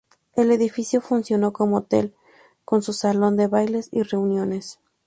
[0.35, 2.15] El edificio funcionó como hotel,
[2.65, 4.79] con su salón de bailes y reuniones.